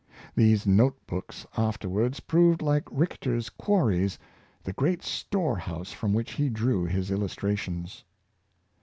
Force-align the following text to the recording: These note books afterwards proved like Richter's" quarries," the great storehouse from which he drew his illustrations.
These 0.33 0.65
note 0.65 0.97
books 1.05 1.45
afterwards 1.55 2.21
proved 2.21 2.63
like 2.63 2.89
Richter's" 2.89 3.49
quarries," 3.65 4.17
the 4.63 4.73
great 4.73 5.03
storehouse 5.03 5.91
from 5.91 6.11
which 6.11 6.31
he 6.31 6.49
drew 6.49 6.85
his 6.85 7.11
illustrations. 7.11 8.03